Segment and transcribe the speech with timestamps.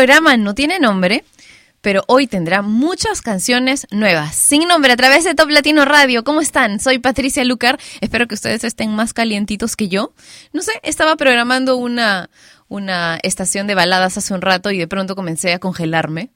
[0.00, 1.24] Programa no tiene nombre,
[1.82, 6.24] pero hoy tendrá muchas canciones nuevas, sin nombre, a través de Top Latino Radio.
[6.24, 6.80] ¿Cómo están?
[6.80, 7.78] Soy Patricia Lucar.
[8.00, 10.14] Espero que ustedes estén más calientitos que yo.
[10.54, 12.30] No sé, estaba programando una,
[12.68, 16.30] una estación de baladas hace un rato y de pronto comencé a congelarme.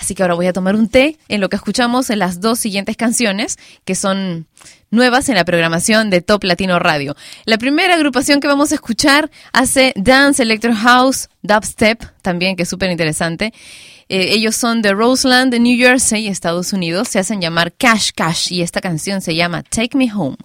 [0.00, 2.58] Así que ahora voy a tomar un té en lo que escuchamos en las dos
[2.58, 4.48] siguientes canciones, que son
[4.90, 7.16] nuevas en la programación de Top Latino Radio.
[7.44, 12.68] La primera agrupación que vamos a escuchar hace Dance, Electro House, Dubstep, también que es
[12.68, 13.52] súper interesante.
[14.08, 17.08] Eh, ellos son de Roseland, de New Jersey, Estados Unidos.
[17.08, 20.36] Se hacen llamar Cash Cash y esta canción se llama Take Me Home.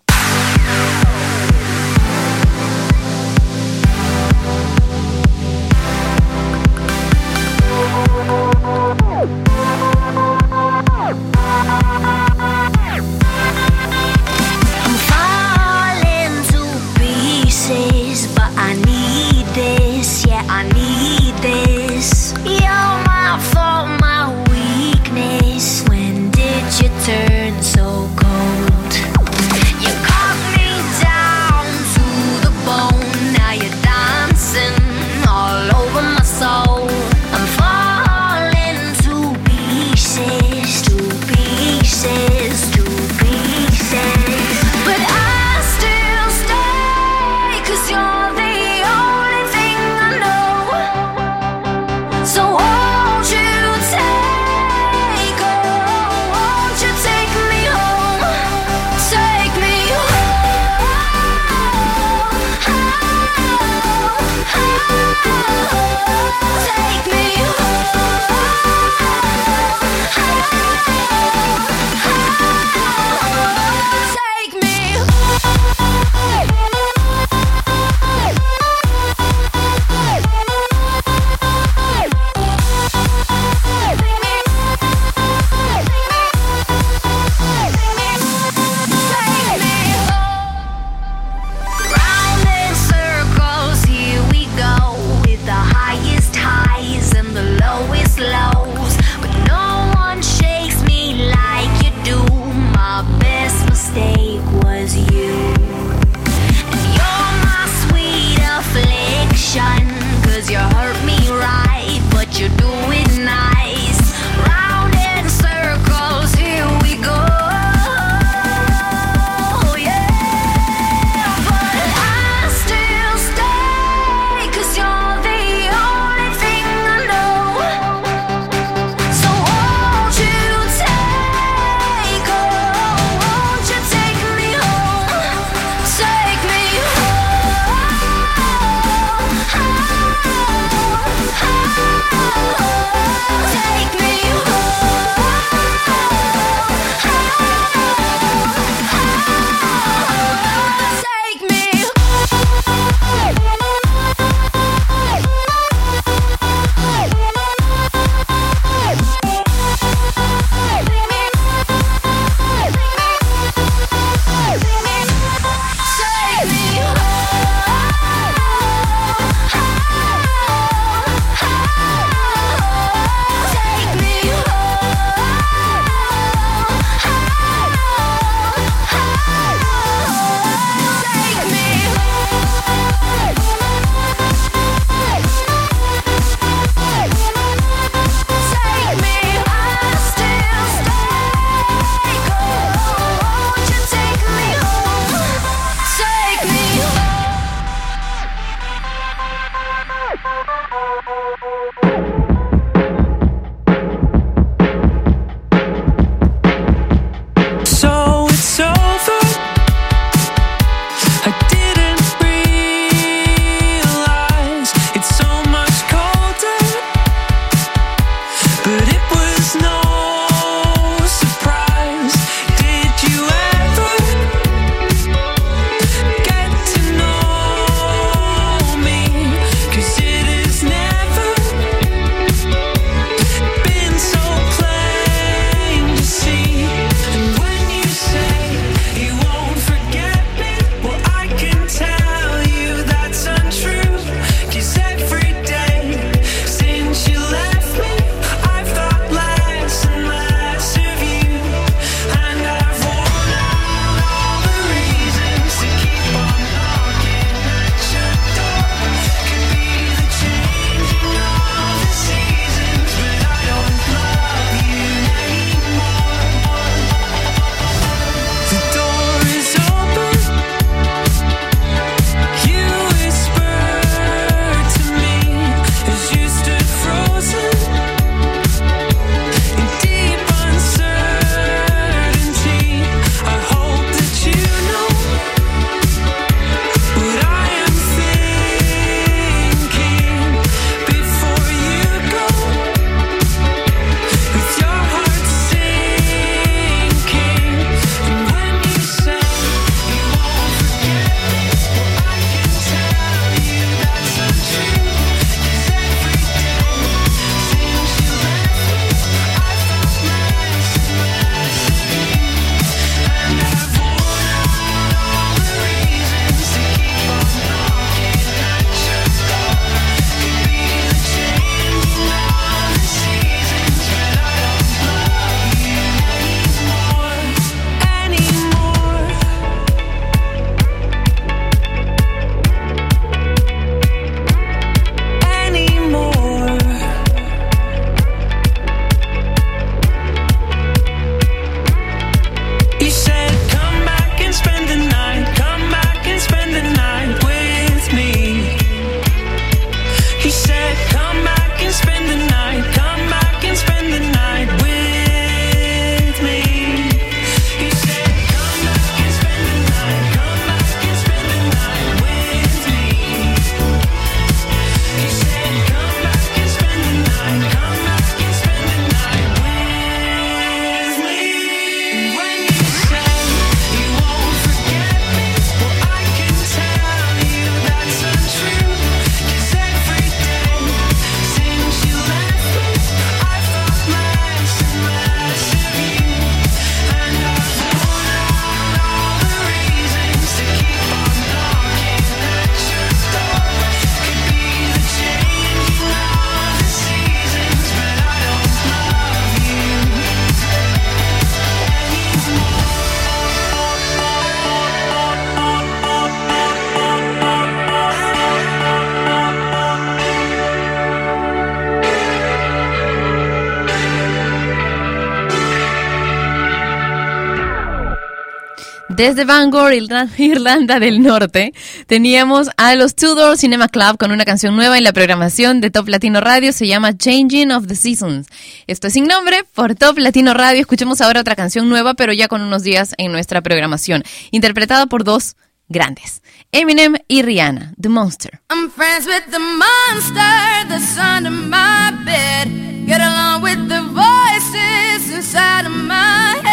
[419.03, 419.73] Desde Bangor,
[420.17, 421.53] Irlanda del Norte,
[421.87, 425.89] teníamos a los Tudor Cinema Club con una canción nueva en la programación de Top
[425.89, 428.27] Latino Radio, se llama Changing of the Seasons.
[428.65, 430.61] Esto es sin nombre por Top Latino Radio.
[430.61, 435.03] Escuchemos ahora otra canción nueva, pero ya con unos días en nuestra programación, interpretada por
[435.03, 435.35] dos
[435.67, 436.21] grandes,
[436.53, 438.39] Eminem y Rihanna, The Monster.
[438.51, 442.47] I'm friends with the monster that's under my bed.
[442.87, 446.52] Get along with the voices inside of my head.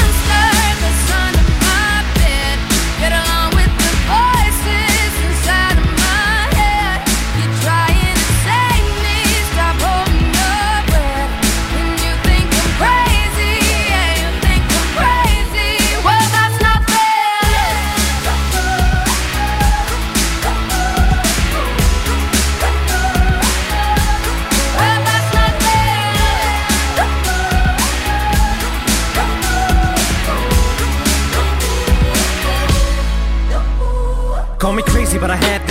[35.21, 35.60] But I had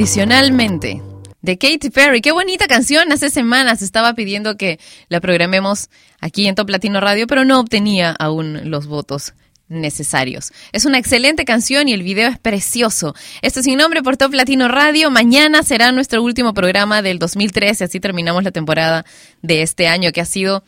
[0.00, 1.02] Incondicionalmente.
[1.42, 2.22] De Katy Perry.
[2.22, 3.12] Qué bonita canción.
[3.12, 5.90] Hace semanas estaba pidiendo que la programemos
[6.22, 9.34] aquí en Top Latino Radio, pero no obtenía aún los votos
[9.68, 10.52] necesarios.
[10.72, 13.14] Es una excelente canción y el video es precioso.
[13.42, 15.10] Esto es sin nombre por Top Latino Radio.
[15.10, 17.84] Mañana será nuestro último programa del 2013.
[17.84, 19.04] Así terminamos la temporada
[19.42, 20.64] de este año que ha sido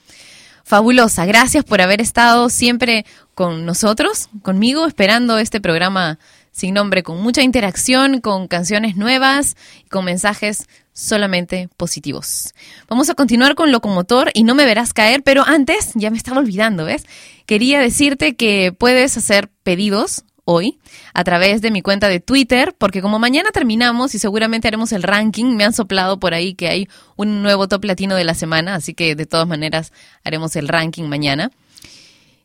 [0.62, 1.24] fabulosa.
[1.24, 6.18] Gracias por haber estado siempre con nosotros, conmigo, esperando este programa
[6.52, 12.54] sin nombre, con mucha interacción, con canciones nuevas y con mensajes solamente positivos.
[12.88, 16.38] Vamos a continuar con Locomotor y no me verás caer, pero antes, ya me estaba
[16.38, 17.04] olvidando, ¿ves?
[17.46, 20.78] Quería decirte que puedes hacer pedidos hoy
[21.14, 25.02] a través de mi cuenta de Twitter, porque como mañana terminamos y seguramente haremos el
[25.02, 28.74] ranking, me han soplado por ahí que hay un nuevo top latino de la semana,
[28.74, 29.92] así que de todas maneras
[30.24, 31.50] haremos el ranking mañana.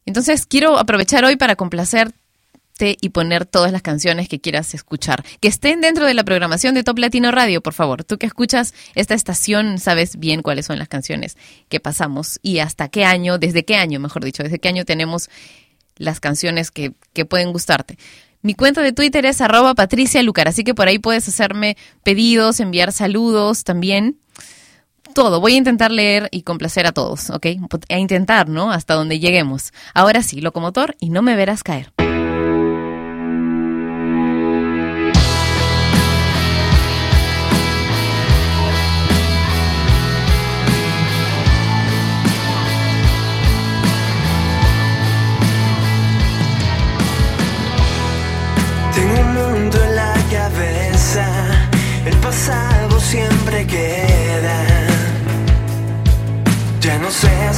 [0.06, 2.27] Entonces quiero aprovechar hoy para complacerte
[2.80, 5.24] y poner todas las canciones que quieras escuchar.
[5.40, 8.04] Que estén dentro de la programación de Top Latino Radio, por favor.
[8.04, 11.38] Tú que escuchas esta estación sabes bien cuáles son las canciones
[11.70, 15.30] que pasamos y hasta qué año, desde qué año, mejor dicho, desde qué año tenemos
[15.98, 17.98] las canciones que, que pueden gustarte.
[18.44, 22.60] Mi cuenta de Twitter es arroba Patricia Lucar, así que por ahí puedes hacerme pedidos,
[22.60, 24.20] enviar saludos también.
[25.16, 27.48] Todo, voy a intentar leer y complacer a todos, ¿ok?
[27.90, 28.72] A intentar, ¿no?
[28.72, 29.74] Hasta donde lleguemos.
[29.96, 31.92] Ahora sí, locomotor y no me verás caer.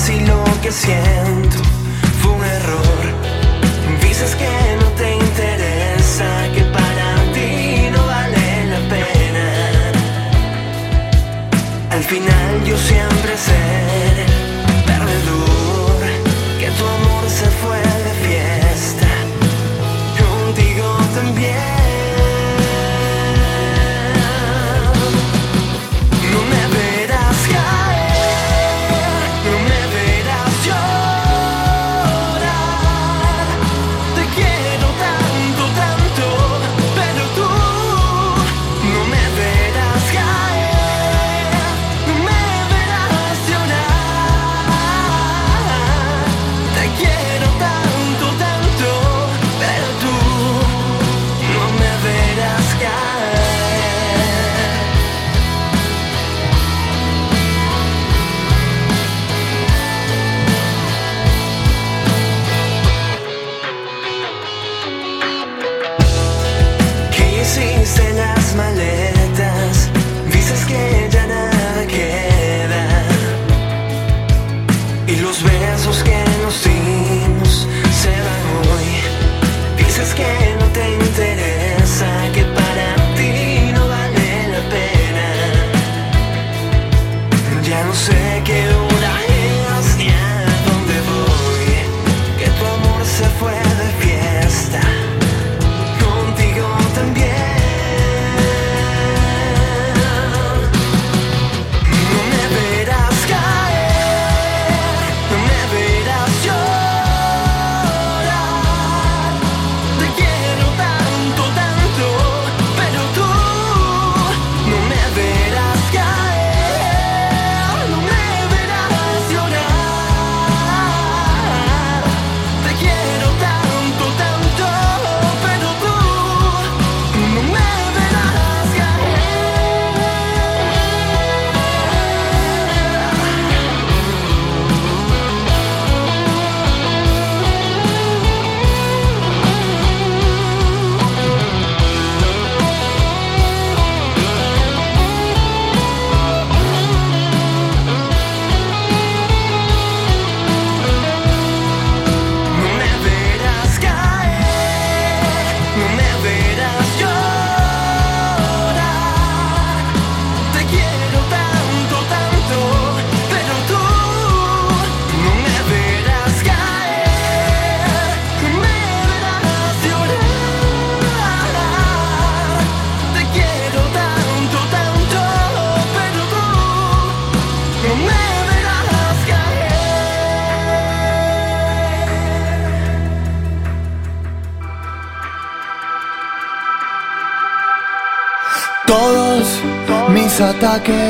[0.09, 1.57] Si lo que siento
[2.19, 3.03] fue un error.
[4.01, 9.47] Dices que no te interesa, que para ti no vale la pena.
[11.91, 13.08] Al final yo siempre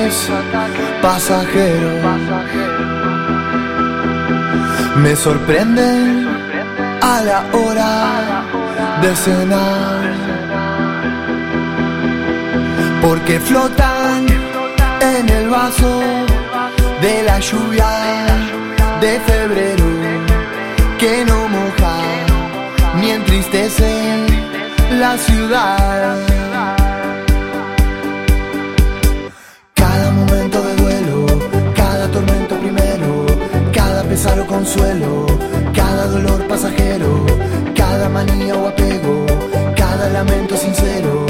[0.10, 0.30] es
[1.02, 1.92] pasajero.
[5.04, 5.90] Me sorprende
[7.02, 7.94] a la hora
[9.02, 10.02] de cenar.
[13.02, 14.26] Porque flotan
[15.14, 16.02] en el vaso
[17.02, 17.92] de la lluvia
[19.04, 19.90] de febrero
[21.00, 21.98] que no moja
[23.00, 23.92] ni entristece
[25.00, 26.39] la ciudad.
[34.50, 35.28] consuelo,
[35.76, 37.24] cada dolor pasajero,
[37.76, 39.26] cada manía o apego,
[39.76, 41.29] cada lamento sincero.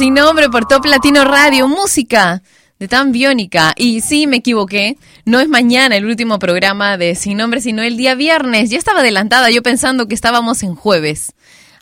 [0.00, 2.42] sin nombre por Top Latino Radio, música
[2.78, 3.74] de tan biónica.
[3.76, 7.98] Y sí, me equivoqué, no es mañana el último programa de Sin Nombre, sino el
[7.98, 8.70] día viernes.
[8.70, 11.34] Ya estaba adelantada, yo pensando que estábamos en jueves.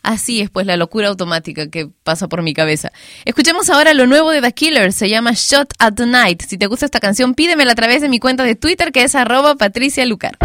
[0.03, 2.91] Así es, pues la locura automática que pasa por mi cabeza.
[3.23, 6.41] Escuchemos ahora lo nuevo de The Killers, se llama Shot at Night.
[6.45, 9.15] Si te gusta esta canción, pídemela a través de mi cuenta de Twitter que es
[9.15, 10.37] arroba patricialucar.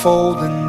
[0.00, 0.59] unfolding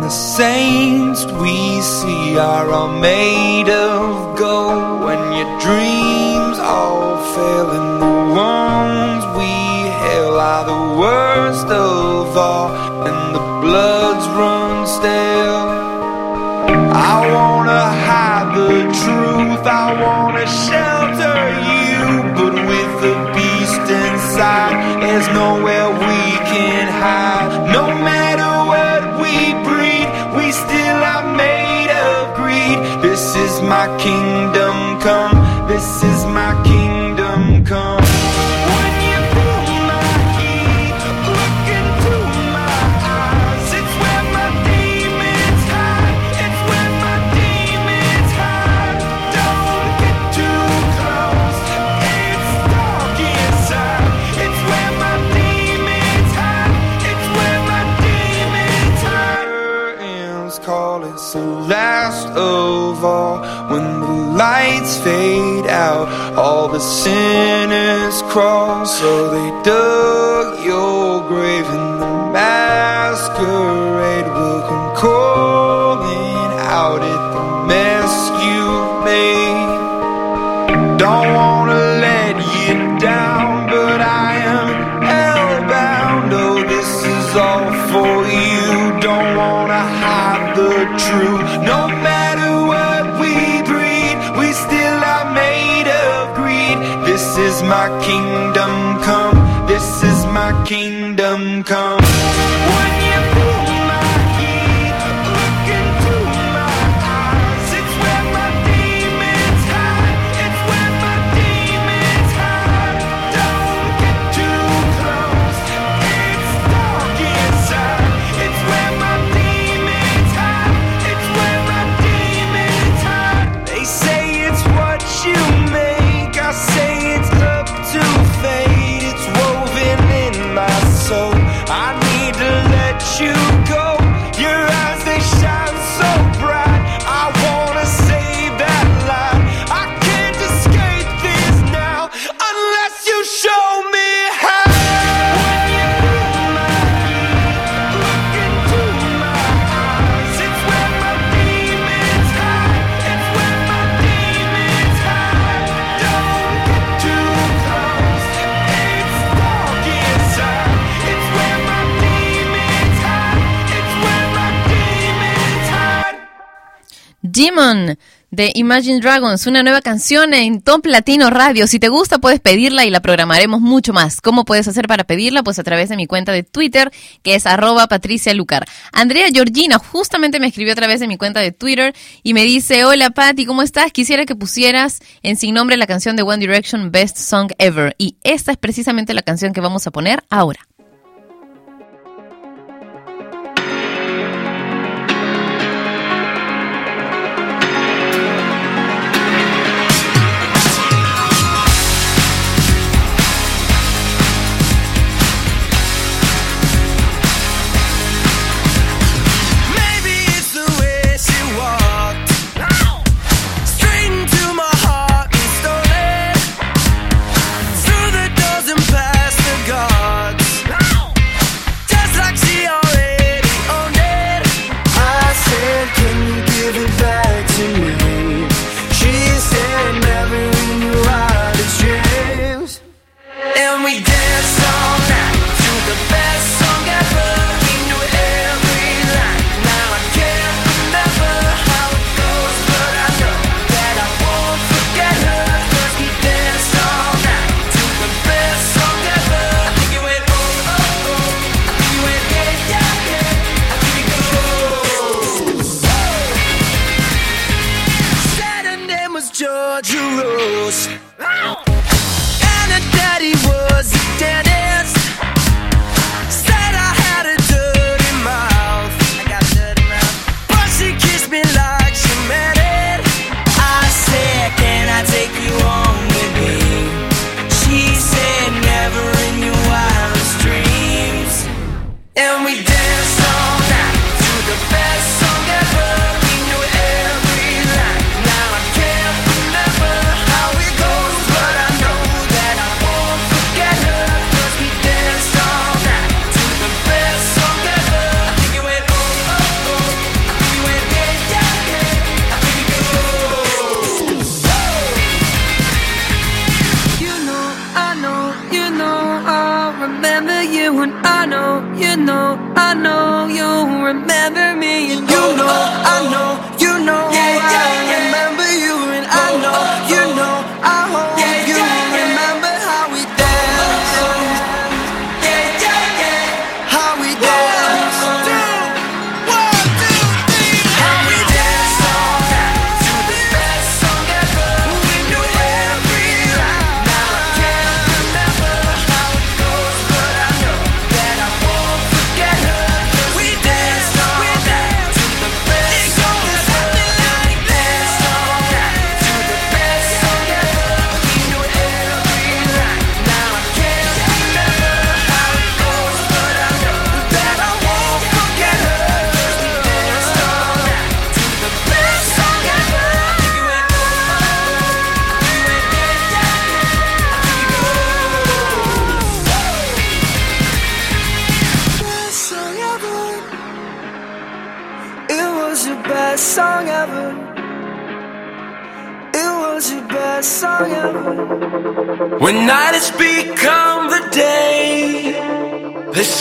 [167.42, 167.98] Jimon
[168.30, 171.66] de Imagine Dragons, una nueva canción en Top Latino Radio.
[171.66, 174.22] Si te gusta, puedes pedirla y la programaremos mucho más.
[174.22, 175.42] ¿Cómo puedes hacer para pedirla?
[175.42, 176.92] Pues a través de mi cuenta de Twitter,
[177.24, 178.68] que es arroba Patricia Lucar.
[178.94, 182.86] Andrea Georgina justamente me escribió a través de mi cuenta de Twitter y me dice,
[182.86, 183.92] hola Patti, ¿cómo estás?
[183.92, 187.96] Quisiera que pusieras en sin nombre la canción de One Direction Best Song Ever.
[187.98, 190.68] Y esta es precisamente la canción que vamos a poner ahora.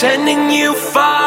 [0.01, 1.20] Sending you far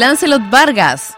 [0.00, 1.12] Lancelot Vargas.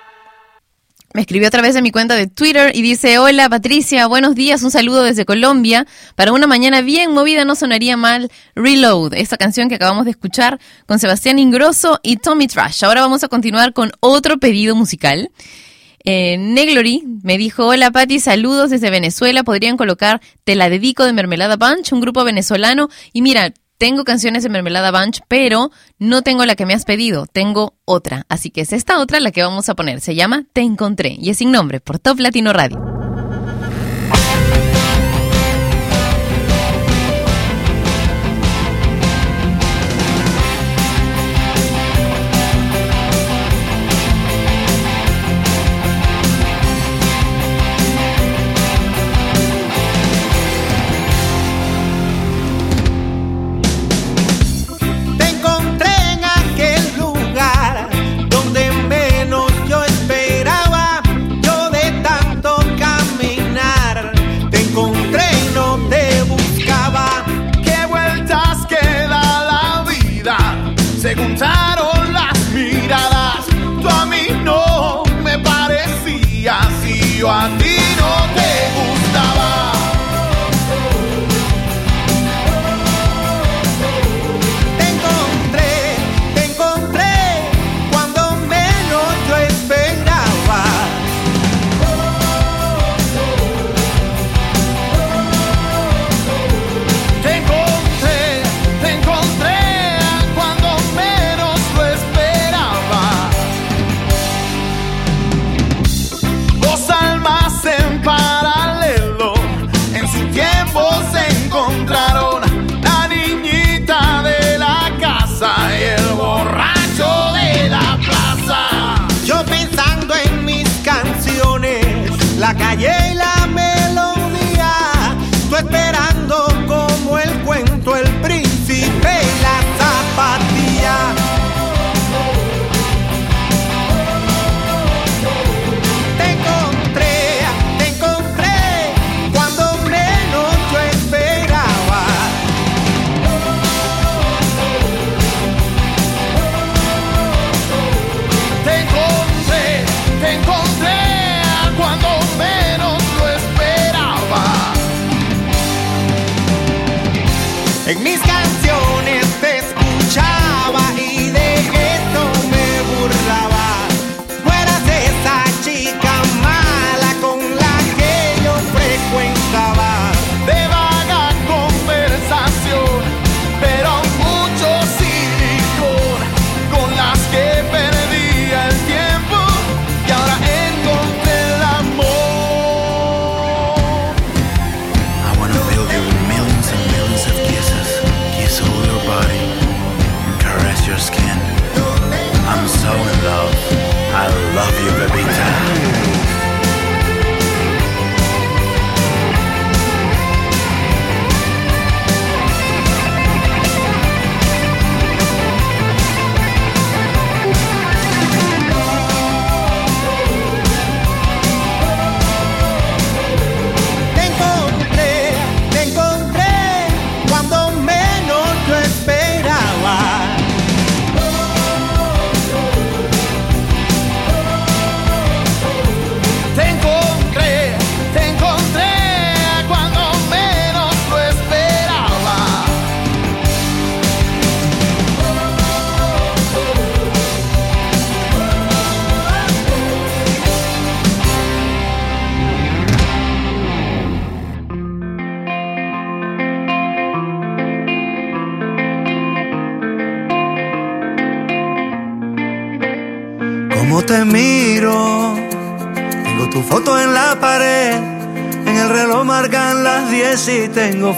[1.14, 4.64] Me escribió a través de mi cuenta de Twitter y dice, hola Patricia, buenos días,
[4.64, 5.86] un saludo desde Colombia.
[6.16, 10.58] Para una mañana bien movida no sonaría mal Reload, esta canción que acabamos de escuchar
[10.86, 12.82] con Sebastián Ingrosso y Tommy Trash.
[12.82, 15.30] Ahora vamos a continuar con otro pedido musical.
[16.04, 21.12] Eh, Neglory me dijo, hola Patti, saludos desde Venezuela, podrían colocar Te la dedico de
[21.12, 22.88] Mermelada Bunch, un grupo venezolano.
[23.12, 27.26] Y mira, tengo canciones de Mermelada Bunch, pero no tengo la que me has pedido,
[27.26, 28.26] tengo otra.
[28.28, 30.00] Así que es esta otra la que vamos a poner.
[30.00, 33.01] Se llama Te Encontré y es sin nombre por Top Latino Radio.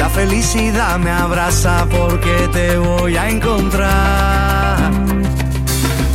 [0.00, 4.90] La felicidad me abraza porque te voy a encontrar.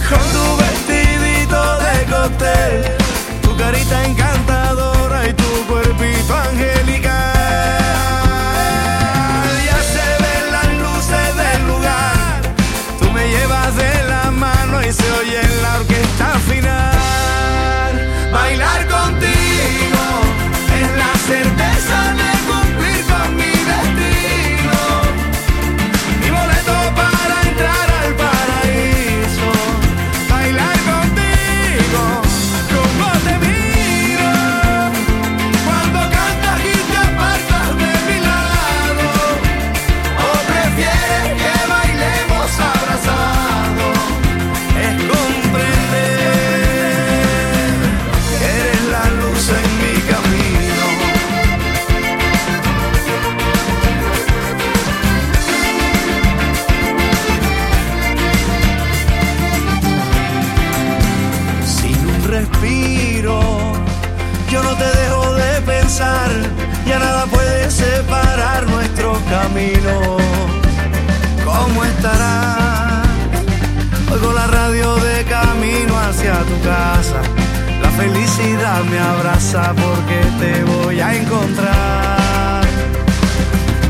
[0.09, 2.83] Con tu vestidito de cóctel,
[3.43, 6.84] tu carita encantadora y tu cuerpito angelical.
[69.29, 70.17] Camino.
[71.43, 73.07] ¿Cómo estarás?
[74.11, 77.21] Oigo la radio de camino hacia tu casa.
[77.81, 82.63] La felicidad me abraza porque te voy a encontrar.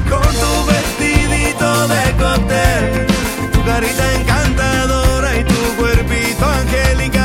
[0.09, 3.07] Con tu vestidito de cóctel,
[3.51, 7.21] tu carita encantadora y tu cuerpito angelical.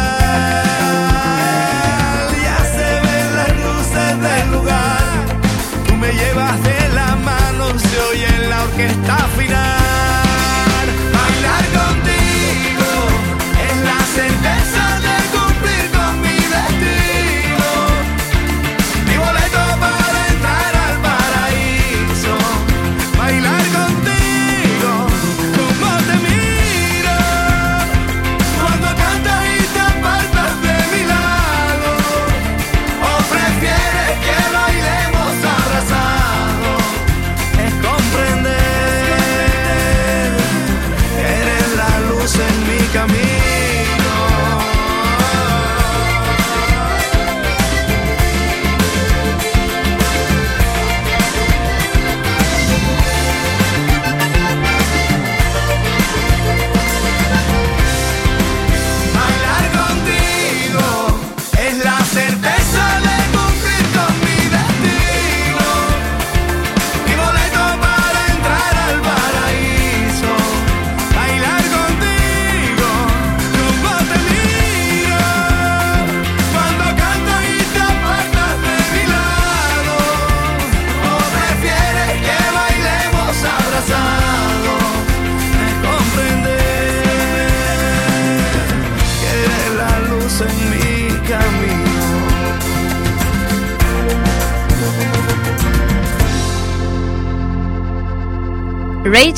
[2.43, 5.03] Ya se ven las luces del lugar,
[5.87, 6.80] tú me llevas de
[7.21, 9.90] la mano, se oye en la orquesta final.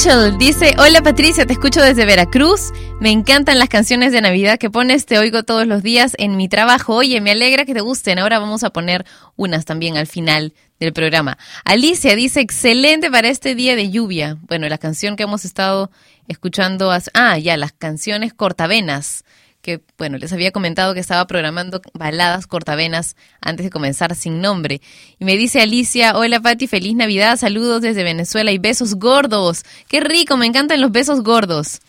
[0.03, 2.73] Dice, hola Patricia, te escucho desde Veracruz.
[3.01, 6.49] Me encantan las canciones de Navidad que pones, te oigo todos los días en mi
[6.49, 6.97] trabajo.
[6.97, 8.19] Oye, me alegra que te gusten.
[8.19, 11.39] Ahora vamos a poner unas también al final del programa.
[11.65, 14.39] Alicia dice, excelente para este día de lluvia.
[14.49, 15.93] Bueno, la canción que hemos estado
[16.27, 19.25] escuchando, ah, ya, las canciones cortavenas
[19.63, 24.81] que, bueno, les había comentado que estaba programando baladas cortavenas antes de comenzar sin nombre.
[25.19, 29.63] Y me dice Alicia, hola Pati, feliz Navidad, saludos desde Venezuela y besos gordos.
[29.89, 31.81] Qué rico, me encantan los besos gordos.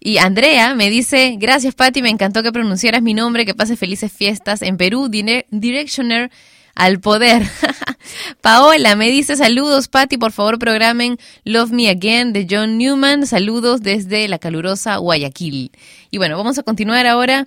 [0.00, 4.10] Y Andrea me dice, gracias Pati, me encantó que pronunciaras mi nombre, que pases felices
[4.12, 6.30] fiestas en Perú, Dire- Directioner
[6.74, 7.42] al poder.
[8.40, 13.26] Paola me dice saludos, Patti, por favor programen Love Me Again de John Newman.
[13.26, 15.72] Saludos desde la calurosa Guayaquil.
[16.10, 17.46] Y bueno, vamos a continuar ahora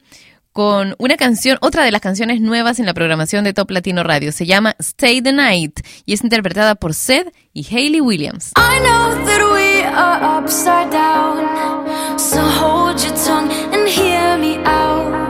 [0.54, 4.32] con una canción, otra de las canciones nuevas en la programación de Top Latino Radio.
[4.32, 8.52] Se llama Stay the Night y es interpretada por Seth y Hayley Williams.
[8.58, 15.21] I know that we are upside down, so hold your tongue and hear me out.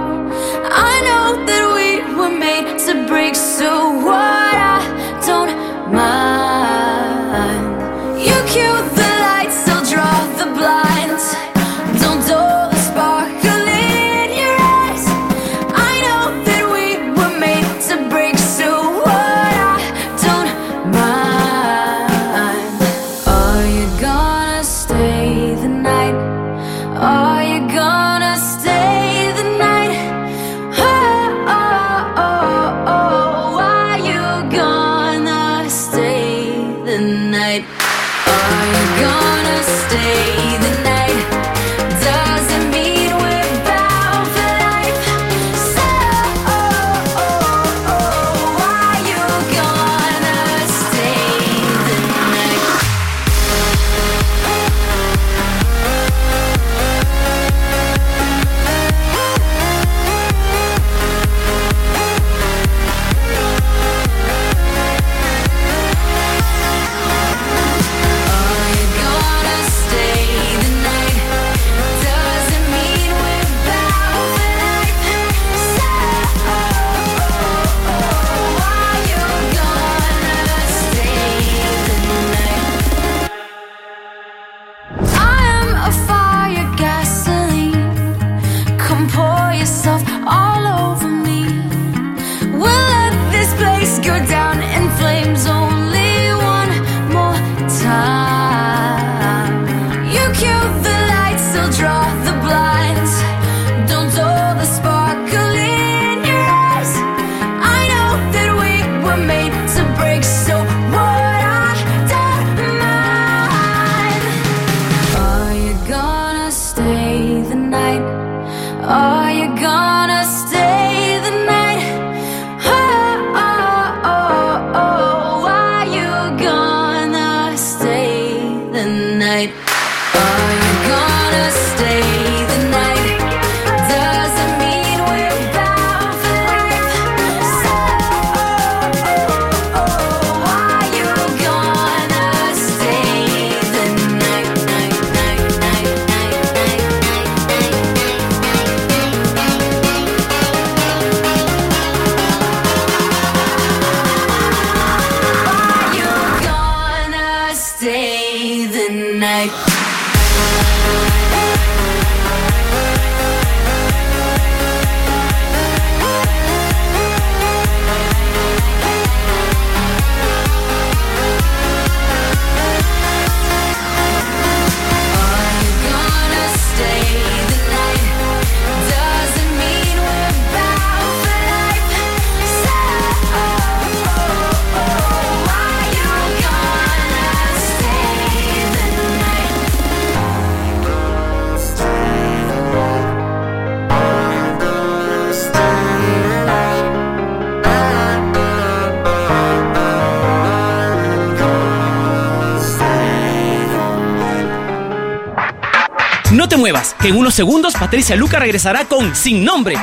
[206.62, 209.76] Muevas, que en unos segundos Patricia Luca regresará con Sin Nombre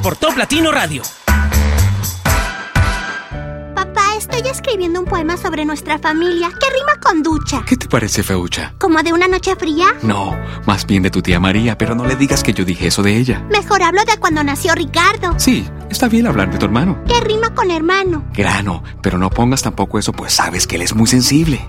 [0.00, 1.02] por Top Latino Radio.
[3.74, 7.64] Papá, estoy escribiendo un poema sobre nuestra familia que rima con ducha.
[7.66, 8.74] ¿Qué te parece, Feucha?
[8.78, 9.86] ¿Como de una noche fría?
[10.02, 13.02] No, más bien de tu tía María, pero no le digas que yo dije eso
[13.02, 13.44] de ella.
[13.50, 15.34] Mejor hablo de cuando nació Ricardo.
[15.38, 17.02] Sí, está bien hablar de tu hermano.
[17.08, 18.24] Que rima con hermano.
[18.32, 21.68] Grano, pero no pongas tampoco eso, pues sabes que él es muy sensible.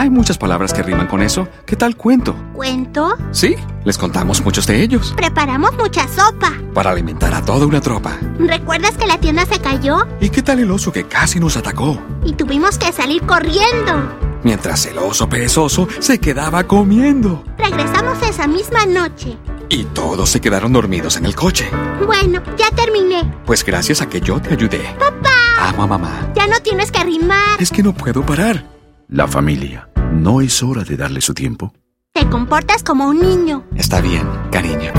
[0.00, 1.46] Hay muchas palabras que riman con eso.
[1.66, 2.34] ¿Qué tal cuento?
[2.54, 3.18] ¿Cuento?
[3.32, 5.12] Sí, les contamos muchos de ellos.
[5.14, 6.54] Preparamos mucha sopa.
[6.72, 8.16] Para alimentar a toda una tropa.
[8.38, 10.06] ¿Recuerdas que la tienda se cayó?
[10.18, 12.00] ¿Y qué tal el oso que casi nos atacó?
[12.24, 14.10] Y tuvimos que salir corriendo.
[14.42, 17.44] Mientras el oso perezoso se quedaba comiendo.
[17.58, 19.36] Regresamos esa misma noche.
[19.68, 21.68] Y todos se quedaron dormidos en el coche.
[22.06, 23.30] Bueno, ya terminé.
[23.44, 24.80] Pues gracias a que yo te ayudé.
[24.98, 25.68] ¡Papá!
[25.68, 26.32] Amo a mamá.
[26.34, 27.60] Ya no tienes que rimar.
[27.60, 28.64] Es que no puedo parar.
[29.12, 29.89] La familia.
[30.12, 31.72] ¿No es hora de darle su tiempo?
[32.12, 33.64] Te comportas como un niño.
[33.76, 34.92] Está bien, cariño.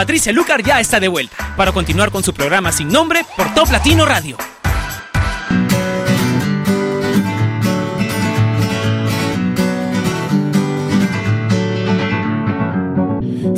[0.00, 3.70] Patricia Lucar ya está de vuelta para continuar con su programa sin nombre por Top
[3.70, 4.38] Latino Radio.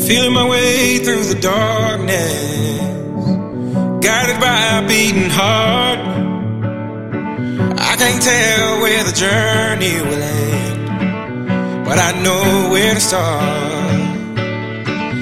[0.05, 3.21] Feeling my way through the darkness,
[4.01, 6.01] guided by a beating heart.
[7.79, 13.82] I can't tell where the journey will end, but I know where to start.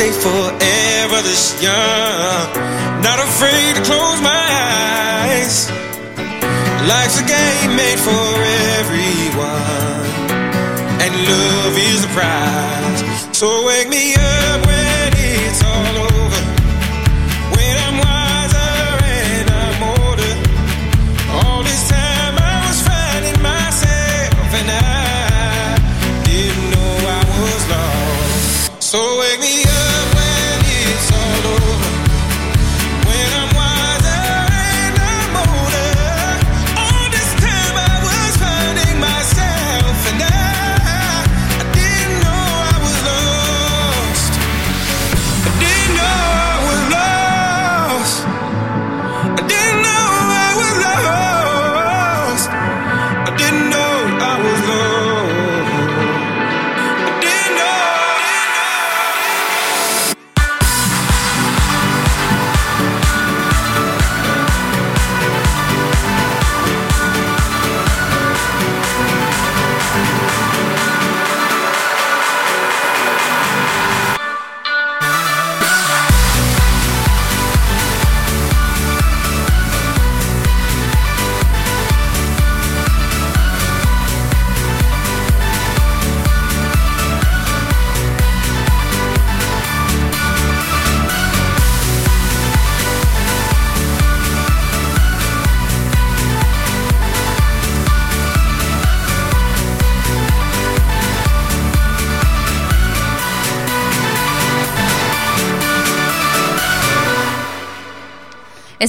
[0.00, 0.59] stay forever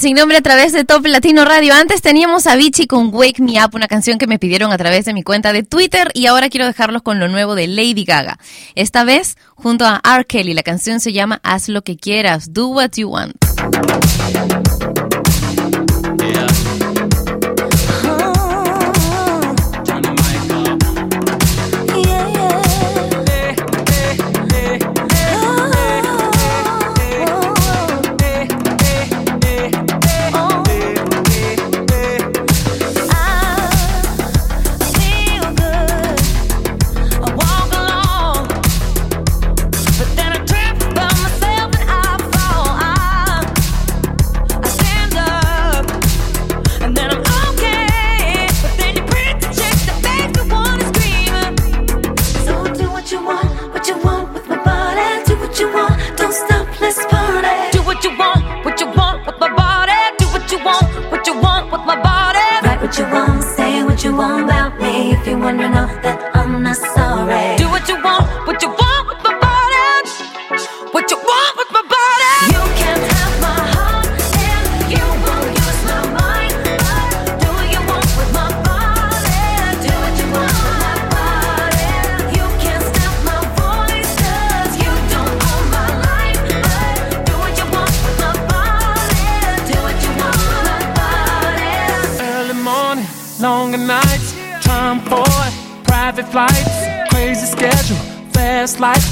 [0.01, 1.75] sin nombre a través de Top Latino Radio.
[1.75, 5.05] Antes teníamos a Vichy con Wake Me Up, una canción que me pidieron a través
[5.05, 8.39] de mi cuenta de Twitter y ahora quiero dejarlos con lo nuevo de Lady Gaga.
[8.73, 10.25] Esta vez junto a R.
[10.25, 10.55] Kelly.
[10.55, 13.35] La canción se llama Haz lo que quieras, Do What You Want.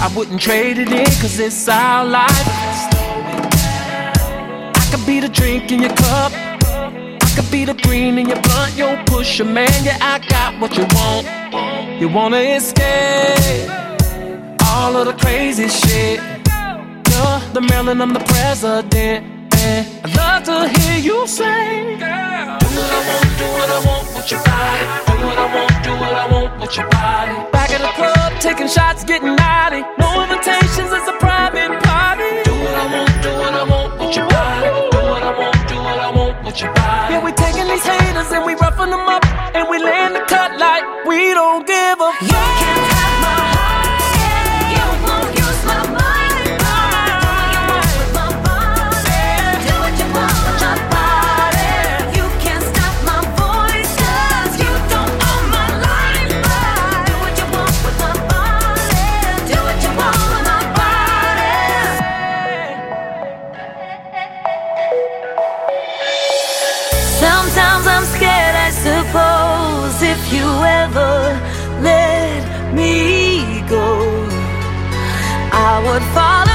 [0.02, 2.30] I wouldn't trade it in, cause it's our life.
[4.76, 8.42] I could be the drink in your cup, I could be the green in your
[8.42, 11.28] blunt, yo, push man, yeah, I got what you want.
[12.00, 13.70] You wanna escape
[14.66, 16.22] all of the crazy shit.
[17.10, 19.26] You're the Maryland, I'm the president.
[19.54, 20.09] And love
[20.50, 24.86] to hear you say, Do what I want, do what I want with your body.
[25.06, 27.36] Do what I want, do what I want with your body.
[27.54, 29.82] Back at the club, taking shots, getting naughty.
[30.02, 32.32] No invitations, it's a private party.
[32.50, 34.70] Do what I want, do what I want with your body.
[34.90, 37.14] Do what I want, do what I want with your body.
[37.14, 39.24] Yeah, we taking these haters and we roughing them up.
[39.54, 42.59] And we laying the cut like we don't give a fuck.
[75.90, 76.49] Would fall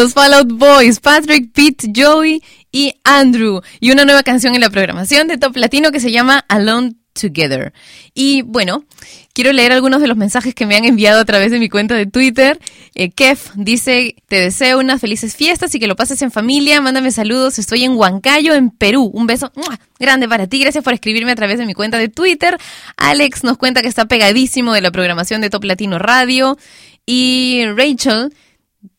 [0.00, 3.62] Los Fallout Boys, Patrick, Pete, Joey y Andrew.
[3.80, 7.72] Y una nueva canción en la programación de Top Latino que se llama Alone Together.
[8.14, 8.84] Y bueno,
[9.32, 11.96] quiero leer algunos de los mensajes que me han enviado a través de mi cuenta
[11.96, 12.60] de Twitter.
[12.94, 16.80] Eh, Kev dice, te deseo unas felices fiestas y que lo pases en familia.
[16.80, 17.58] Mándame saludos.
[17.58, 19.10] Estoy en Huancayo, en Perú.
[19.12, 19.50] Un beso
[19.98, 20.60] grande para ti.
[20.60, 22.56] Gracias por escribirme a través de mi cuenta de Twitter.
[22.96, 26.56] Alex nos cuenta que está pegadísimo de la programación de Top Latino Radio.
[27.04, 28.32] Y Rachel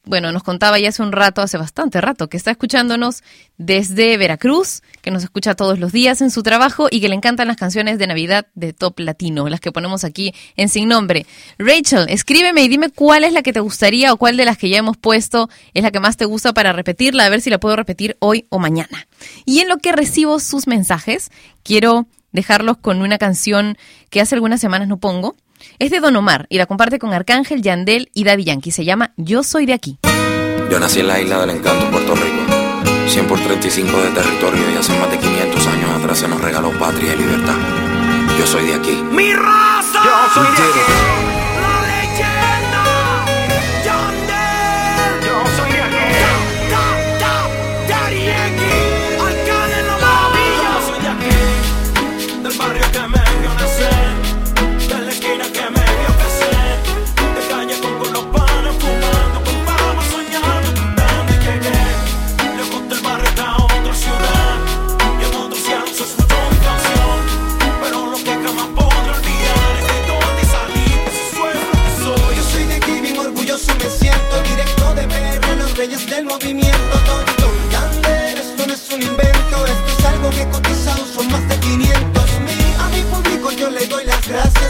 [0.09, 3.21] bueno, nos contaba ya hace un rato, hace bastante rato, que está escuchándonos
[3.59, 7.47] desde Veracruz, que nos escucha todos los días en su trabajo y que le encantan
[7.47, 11.27] las canciones de Navidad de Top Latino, las que ponemos aquí en Sin Nombre.
[11.59, 14.69] Rachel, escríbeme y dime cuál es la que te gustaría o cuál de las que
[14.69, 17.59] ya hemos puesto es la que más te gusta para repetirla, a ver si la
[17.59, 19.07] puedo repetir hoy o mañana.
[19.45, 21.29] Y en lo que recibo sus mensajes,
[21.61, 23.77] quiero dejarlos con una canción
[24.09, 25.35] que hace algunas semanas no pongo.
[25.79, 28.71] Es de Don Omar y la comparte con Arcángel, Yandel y Daddy Yankee.
[28.71, 29.97] Se llama Yo Soy de Aquí.
[30.69, 32.59] Yo nací en la isla del encanto, Puerto Rico.
[33.07, 36.71] 100 por 35 de territorio y hace más de 500 años atrás se nos regaló
[36.77, 37.55] patria y libertad.
[38.37, 39.03] Yo soy de aquí.
[39.11, 40.03] Mi raza.
[40.03, 41.18] Yo soy de aquí.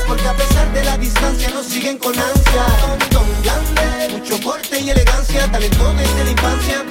[0.10, 2.66] Porque a pesar de la distancia nos siguen con ansia.
[2.82, 6.84] Don Don Yandel, mucho porte y elegancia Talento desde la infancia.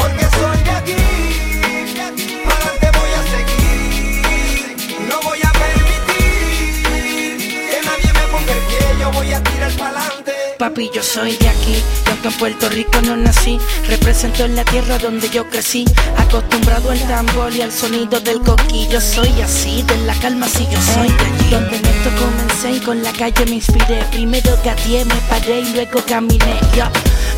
[0.00, 1.33] Porque soy de aquí
[9.04, 9.10] Yo
[10.58, 11.76] Papi, yo soy de aquí,
[12.08, 15.84] aunque en Puerto Rico no nací, represento en la tierra donde yo crecí,
[16.16, 19.02] acostumbrado al tambor y al sonido del coquillo.
[19.02, 21.50] Soy así, de la calma si yo soy de allí.
[21.50, 24.02] Donde en esto comencé y con la calle me inspiré.
[24.10, 26.58] Primero gateé, me paré y luego caminé.
[26.74, 26.90] ya.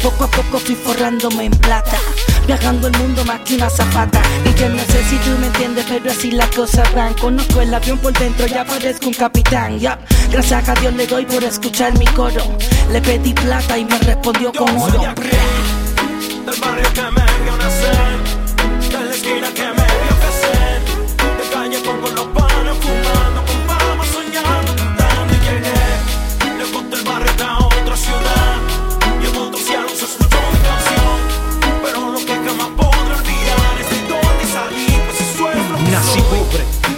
[0.05, 1.99] Poco a poco fui forrándome en plata.
[2.47, 5.85] Viajando el mundo más que una zapata Y yo no sé si tú me entiendes
[5.89, 7.15] pero así las cosas van.
[7.15, 9.99] Conozco el avión por dentro, ya parezco un capitán ya.
[10.31, 12.43] Gracias a Dios le doy por escuchar mi coro.
[12.91, 15.01] Le pedí plata y me respondió con oro.
[15.01, 15.31] Que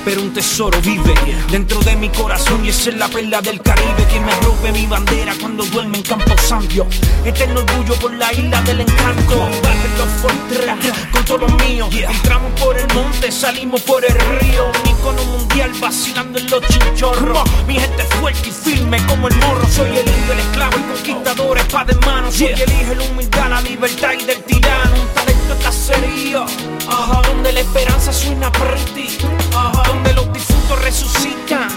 [0.09, 1.15] pero tesoro vive
[1.51, 4.87] dentro de mi corazón y esa es la perla del Caribe que me rompe mi
[4.87, 6.87] bandera cuando duerme en Campo Santo.
[7.25, 9.37] Eterno orgullo por la isla del encanto.
[9.37, 10.77] Barrio Fortra,
[11.11, 11.89] con todo lo mío.
[11.91, 14.67] Entramos por el monte, salimos por el río.
[14.67, 17.43] Un icono mundial vacilando en los chinchorros.
[17.67, 19.67] Mi gente fuerte y firme como el morro.
[19.69, 22.31] Soy el hijo del esclavo, el conquistador, espada en mano.
[22.31, 25.03] Soy el hijo la humildad, la libertad y del tirano.
[25.03, 26.45] Un talento de cacería,
[26.89, 29.19] ajá, donde la esperanza suena pretty,
[29.53, 30.28] ajá, donde los
[30.69, 31.69] difuntos resucitan,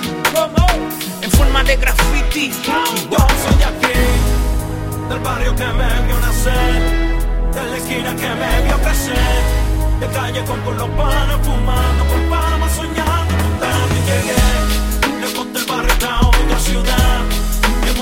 [1.22, 2.52] en forma de graffiti.
[3.10, 4.00] Yo soy de aquí,
[5.10, 6.82] del barrio que me vio nacer,
[7.54, 9.44] de la esquina que me vio crecer,
[10.00, 15.22] de calle con, con los panes fumando, con fama soñando, cantando y llegué.
[15.22, 17.22] Lejos del barrio está otra ciudad,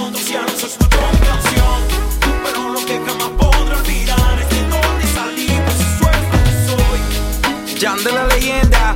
[0.07, 1.79] otros cielos se escuchó mi canción,
[2.43, 6.53] pero lo que jamás podré olvidar es de dónde salí, pues eso es lo que
[6.67, 7.79] soy.
[7.79, 8.95] Jan de la leyenda,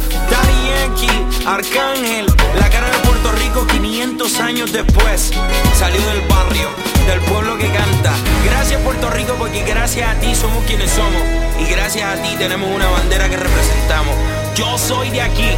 [0.84, 2.26] Yankee, Arcángel,
[2.60, 5.32] la cara de Puerto Rico 500 años después.
[5.80, 6.68] Salió del barrio,
[7.08, 8.12] del pueblo que canta.
[8.44, 11.22] Gracias Puerto Rico porque gracias a ti somos quienes somos.
[11.58, 14.14] Y gracias a ti tenemos una bandera que representamos.
[14.56, 15.52] Yo soy de aquí.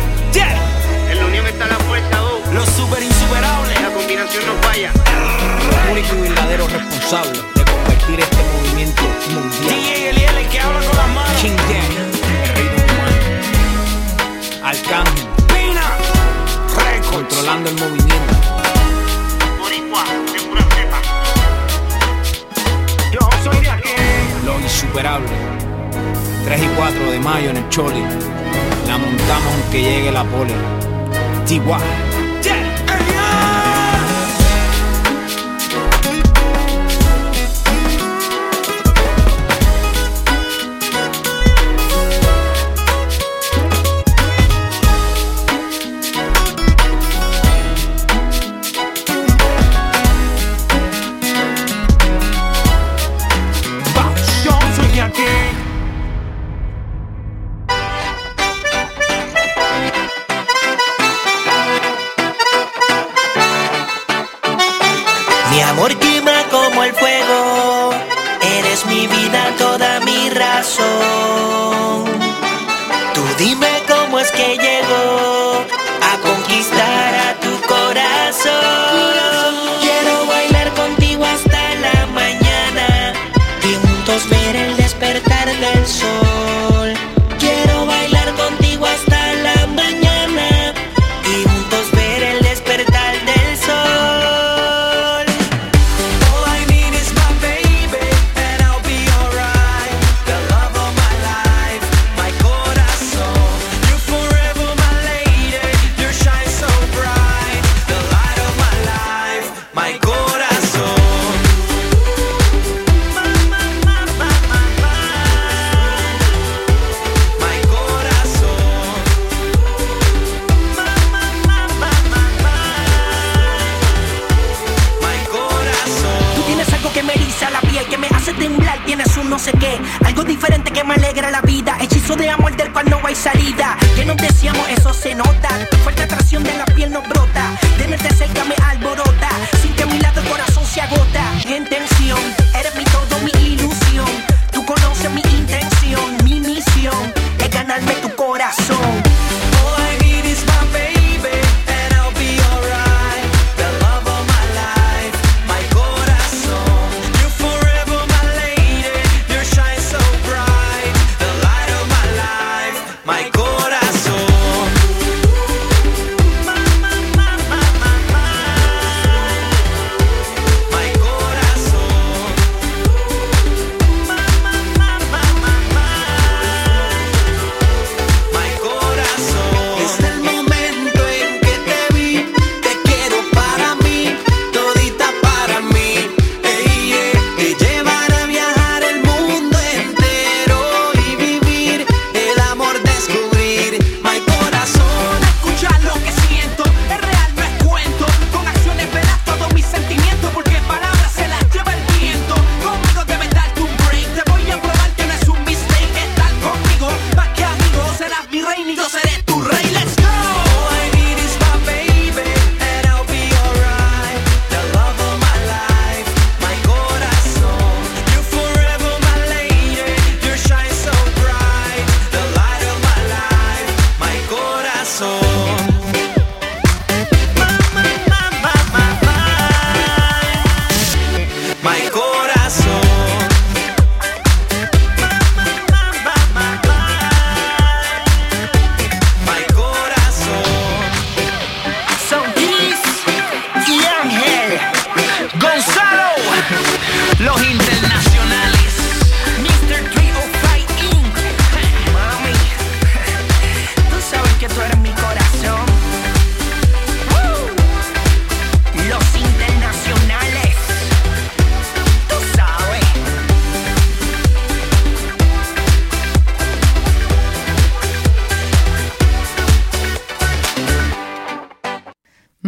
[1.10, 2.22] En la unión está la fuerza,
[2.54, 3.82] Los super insuperables.
[3.82, 4.92] La combinación no falla.
[5.92, 9.02] único y verdadero responsable de convertir este movimiento
[9.34, 9.70] mundial.
[9.70, 11.42] DJ Eliel, el que habla con las manos.
[11.42, 12.05] King Dan,
[14.66, 15.84] Arcángel, Pina,
[17.12, 18.34] controlando el movimiento.
[23.12, 23.90] Yo soy de aquí.
[24.44, 25.30] Los insuperables.
[26.46, 28.02] 3 y 4 de mayo en el Choli.
[28.88, 30.56] La montamos aunque llegue la poli.
[31.46, 31.62] TY.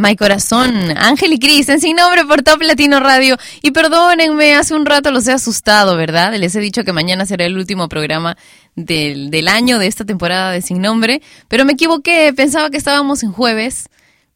[0.08, 3.36] My Corazón, Ángel y Cris, en Sin Nombre por Top Latino Radio.
[3.62, 6.34] Y perdónenme, hace un rato los he asustado, ¿verdad?
[6.36, 8.38] Les he dicho que mañana será el último programa
[8.78, 13.22] del, del año de esta temporada de Sin Nombre, pero me equivoqué, pensaba que estábamos
[13.22, 13.90] en jueves,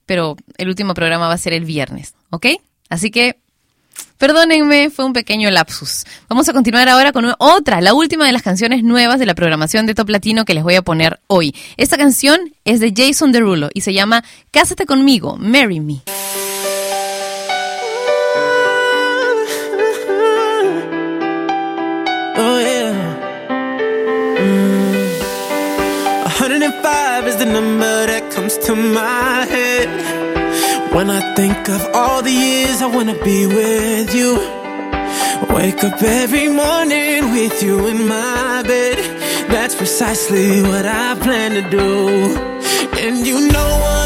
[0.06, 2.48] pero el último programa va a ser el viernes, ¿ok?
[2.89, 3.38] Así que
[4.22, 6.03] Perdónenme, fue un pequeño lapsus.
[6.30, 9.88] Vamos a continuar ahora con otra, la última de las canciones nuevas de la programación
[9.88, 11.56] de Top Latino que les voy a poner hoy.
[11.76, 16.03] Esta canción es de Jason Derulo y se llama Cásate conmigo, Marry Me.
[28.60, 29.30] 105.
[30.93, 34.35] When I think of all the years I wanna be with you,
[35.55, 38.97] wake up every morning with you in my bed.
[39.49, 42.35] That's precisely what I plan to do.
[42.99, 44.01] And you know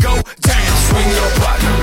[0.00, 0.76] go down.
[0.88, 1.79] Swing your partner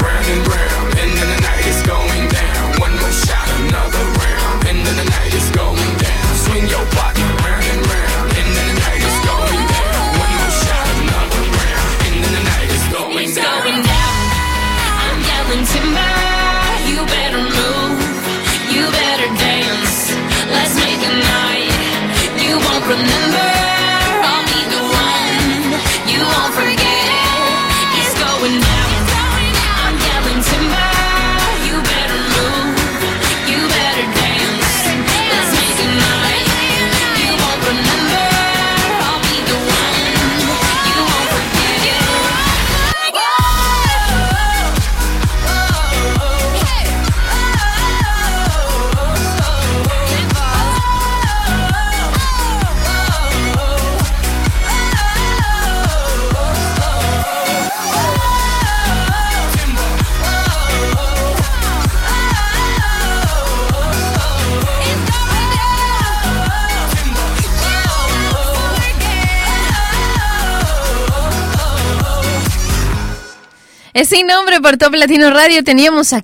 [73.97, 76.23] Es sin nombre por Top Latino Radio teníamos a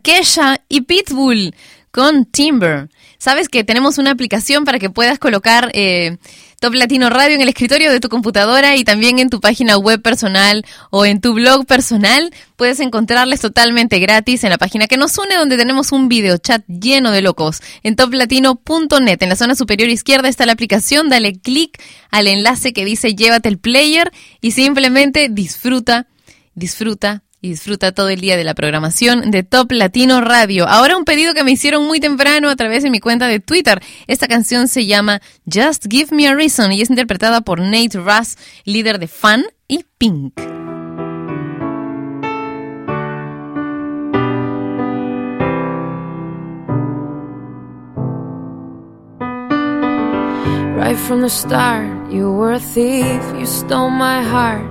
[0.69, 1.55] y Pitbull
[1.89, 2.91] con Timber.
[3.17, 6.17] Sabes que tenemos una aplicación para que puedas colocar eh,
[6.59, 10.03] Top Latino Radio en el escritorio de tu computadora y también en tu página web
[10.03, 12.31] personal o en tu blog personal.
[12.57, 16.63] Puedes encontrarles totalmente gratis en la página que nos une donde tenemos un video chat
[16.67, 19.23] lleno de locos en toplatino.net.
[19.23, 21.81] En la zona superior izquierda está la aplicación, dale clic
[22.11, 26.05] al enlace que dice llévate el player y simplemente disfruta,
[26.53, 30.65] disfruta y disfruta todo el día de la programación de Top Latino Radio.
[30.65, 33.83] Ahora un pedido que me hicieron muy temprano a través de mi cuenta de Twitter.
[34.07, 38.37] Esta canción se llama Just Give Me a Reason y es interpretada por Nate Russ,
[38.63, 40.39] líder de Fan y Pink.
[50.77, 54.63] Right from the start, you were a thief, you stole my heart,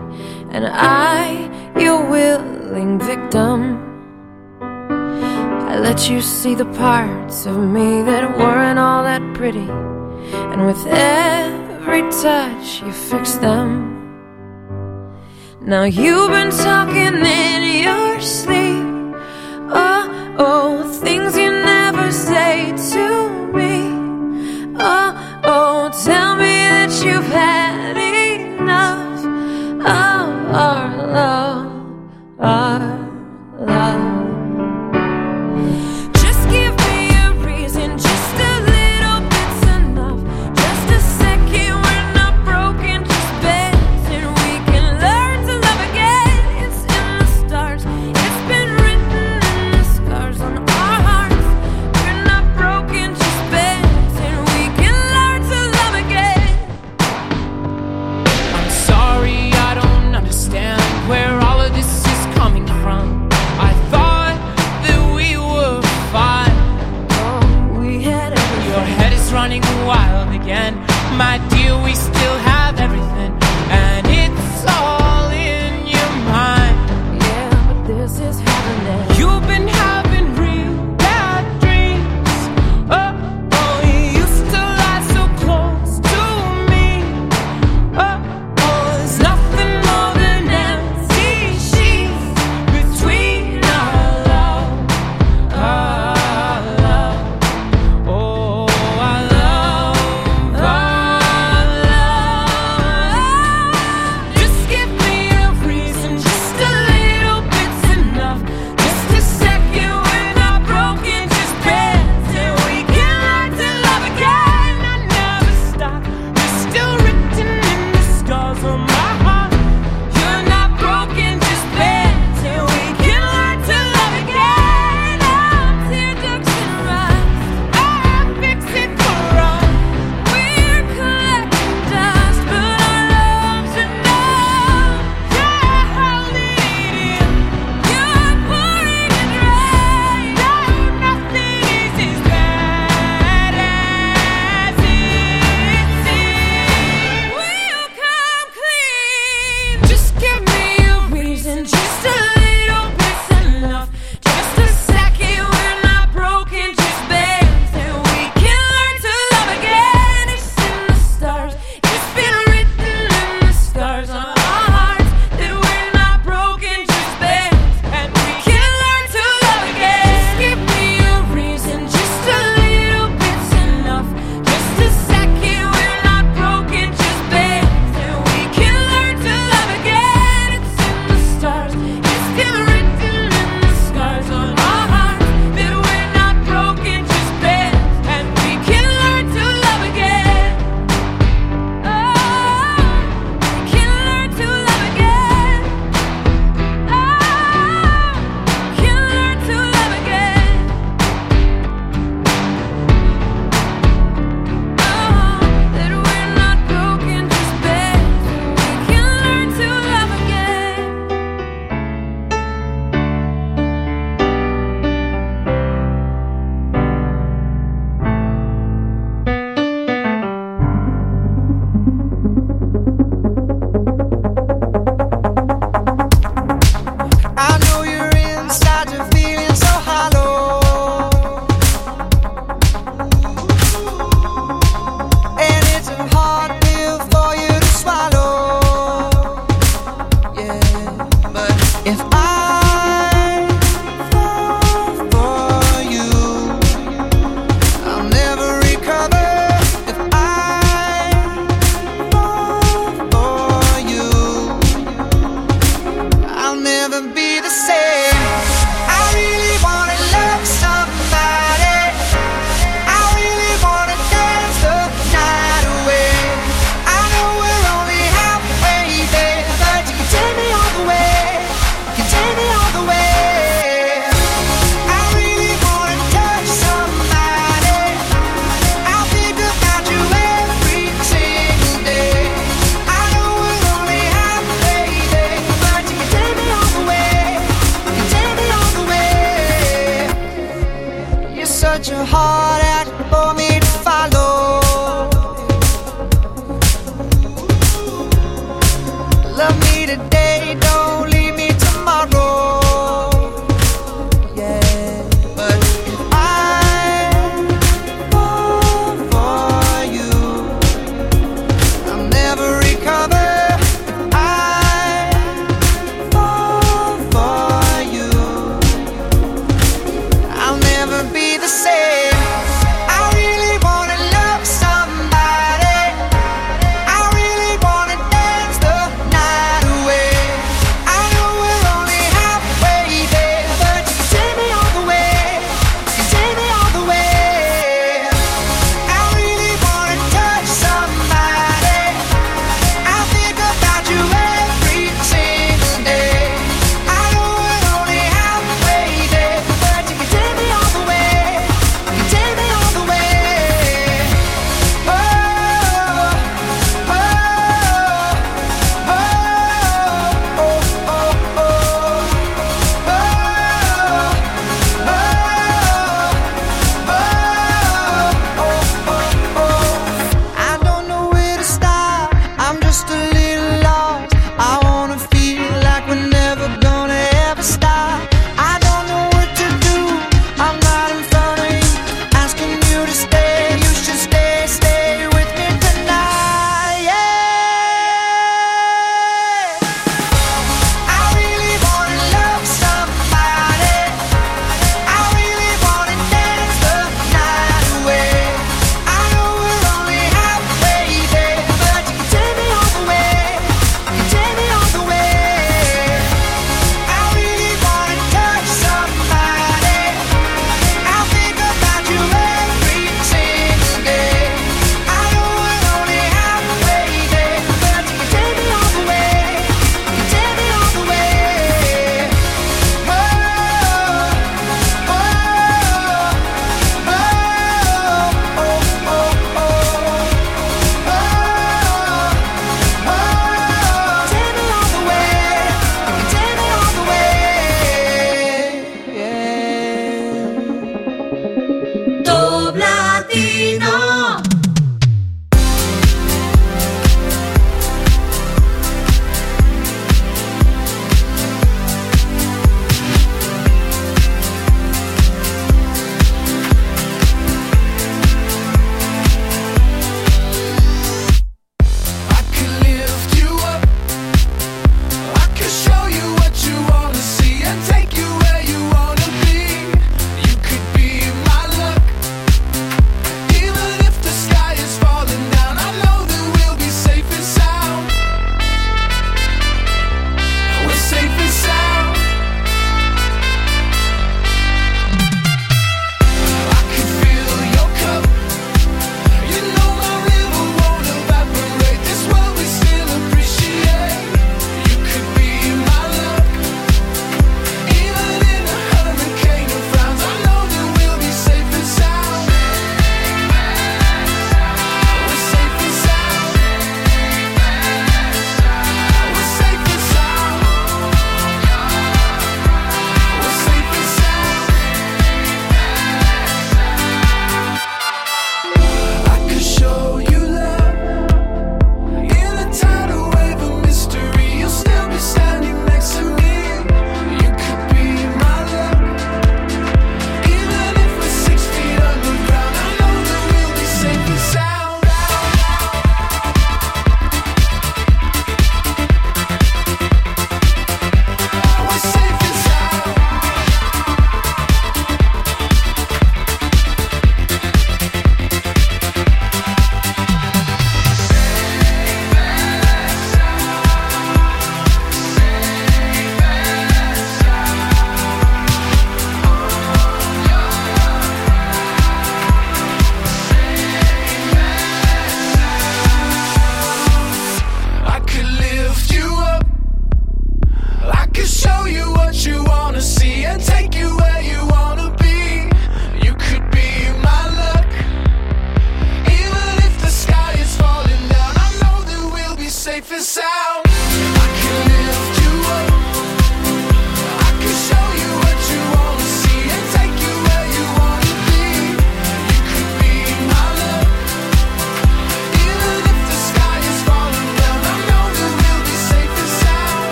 [0.52, 3.78] and I, your willing victim.
[4.60, 9.68] I let you see the parts of me that weren't all that pretty,
[10.52, 13.92] and with every touch, you fixed them.
[15.60, 18.84] Now you've been talking in your sleep.
[19.74, 23.74] Oh, oh, things you never say to me.
[24.78, 28.11] Oh, oh, tell me that you've had of
[30.54, 32.91] our love, our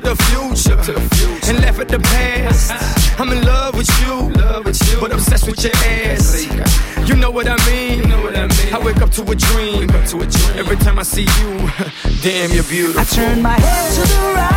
[0.00, 0.98] to the future,
[1.48, 2.70] and laugh at the past.
[3.20, 4.30] I'm in love with you,
[5.00, 6.44] but obsessed with your ass.
[7.08, 8.12] You know what I mean?
[8.12, 10.58] I wake up to a dream, wake up to a dream.
[10.58, 11.70] Every time I see you,
[12.22, 13.00] damn, you're beautiful.
[13.00, 14.55] I turn my head to the right.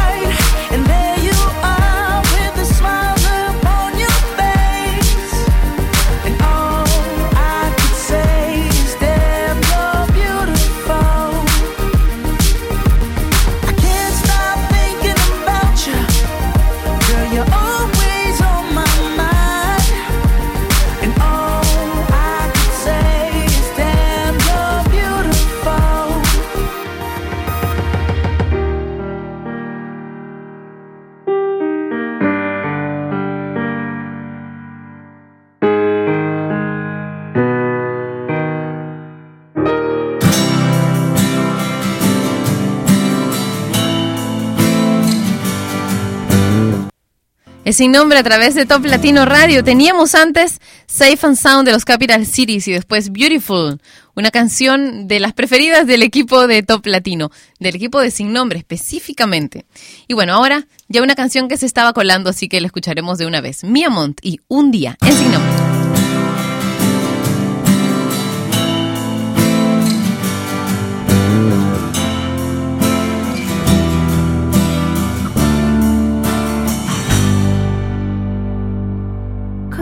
[47.80, 49.64] sin nombre a través de Top Latino Radio.
[49.64, 53.80] Teníamos antes Safe and Sound de los Capital Cities y después Beautiful,
[54.18, 58.60] una canción de las preferidas del equipo de Top Latino, del equipo de Sin Nombre
[58.60, 59.66] específicamente.
[60.10, 63.28] Y bueno, ahora ya una canción que se estaba colando, así que la escucharemos de
[63.28, 63.64] una vez.
[63.64, 65.69] Miamont y Un Día en Sin Nombre.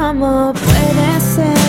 [0.07, 1.66] como puede ser.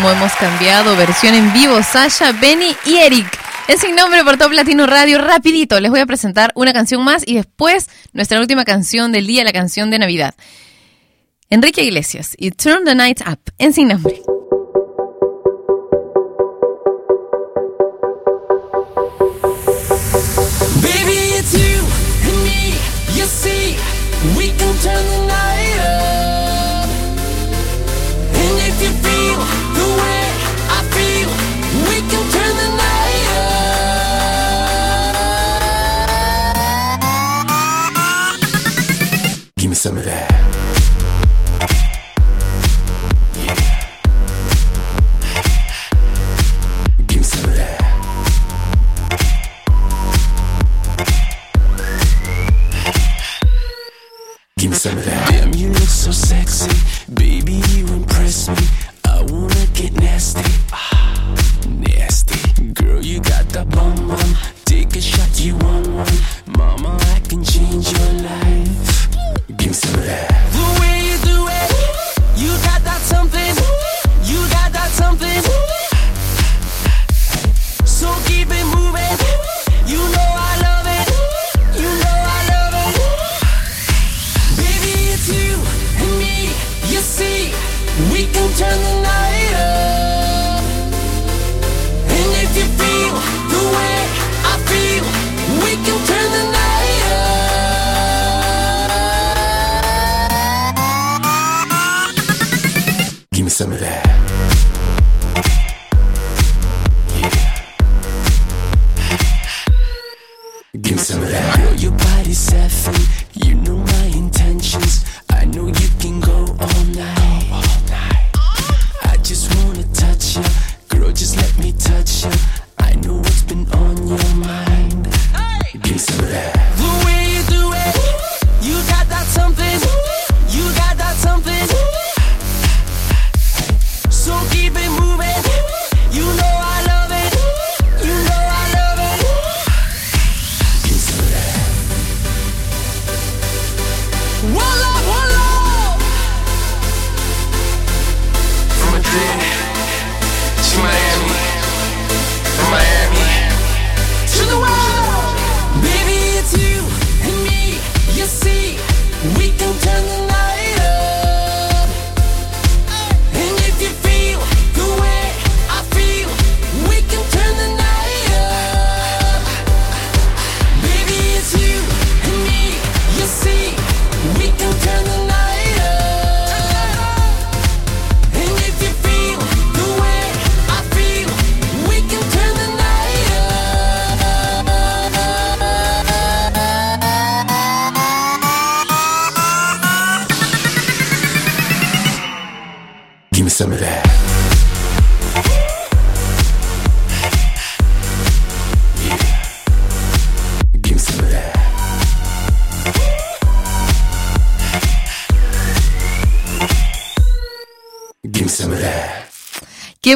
[0.00, 0.96] cómo hemos cambiado.
[0.96, 3.26] Versión en vivo, Sasha, Benny y Eric.
[3.68, 7.22] En Sin Nombre por Top Latino Radio, rapidito, les voy a presentar una canción más
[7.26, 10.34] y después nuestra última canción del día, la canción de Navidad.
[11.50, 14.22] Enrique Iglesias y Turn the Night Up en Sin Nombre.
[39.90, 40.19] some of that.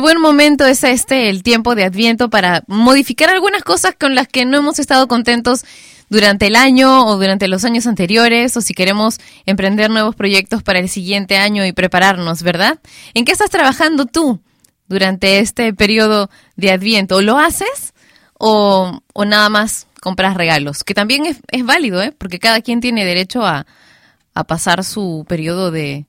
[0.04, 4.44] Buen momento es este, el tiempo de Adviento, para modificar algunas cosas con las que
[4.44, 5.64] no hemos estado contentos
[6.10, 9.16] durante el año o durante los años anteriores, o si queremos
[9.46, 12.80] emprender nuevos proyectos para el siguiente año y prepararnos, ¿verdad?
[13.14, 14.42] ¿En qué estás trabajando tú
[14.88, 17.22] durante este periodo de Adviento?
[17.22, 17.94] ¿Lo haces
[18.34, 20.84] o, nada más compras regalos?
[20.84, 22.12] Que también es, es válido, ¿eh?
[22.12, 23.64] Porque cada quien tiene derecho a,
[24.34, 26.04] a pasar su periodo de,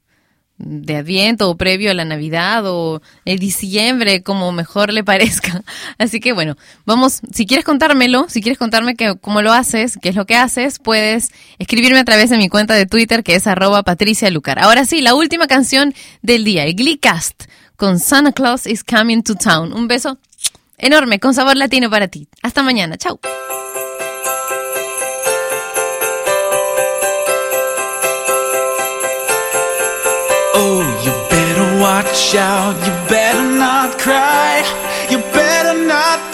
[0.57, 5.63] de Adviento o previo a la Navidad o el diciembre, como mejor le parezca.
[5.97, 6.55] Así que bueno,
[6.85, 10.35] vamos, si quieres contármelo, si quieres contarme que, cómo lo haces, qué es lo que
[10.35, 14.59] haces, puedes escribirme a través de mi cuenta de Twitter que es arroba Patricia Lucar.
[14.59, 17.43] Ahora sí, la última canción del día, el Gleecast
[17.75, 19.73] con Santa Claus is Coming to Town.
[19.73, 20.17] Un beso
[20.77, 22.27] enorme con sabor latino para ti.
[22.41, 23.19] Hasta mañana, chao.
[30.57, 34.63] Oh, you better watch out, you better not cry,
[35.09, 36.33] you better not